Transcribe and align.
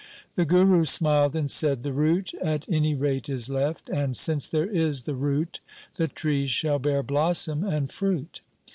The 0.33 0.45
Guru 0.45 0.83
smiled 0.85 1.35
and 1.35 1.47
said,' 1.47 1.83
The 1.83 1.93
root 1.93 2.33
at 2.41 2.67
any 2.67 2.95
rate 2.95 3.29
is 3.29 3.49
left, 3.49 3.87
and 3.87 4.17
since 4.17 4.47
there 4.47 4.65
is 4.65 5.03
the 5.03 5.13
root 5.13 5.59
the 5.97 6.07
tree 6.07 6.47
shall 6.47 6.79
bear 6.79 7.03
blossom 7.03 7.63
and 7.63 7.91
fruit. 7.91 8.41